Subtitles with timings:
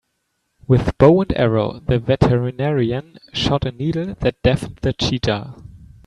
[0.65, 5.53] With bow and arrow the veterinarian shot a needle that deafened the cheetah.